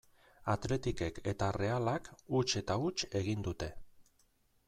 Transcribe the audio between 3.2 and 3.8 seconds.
egin dute.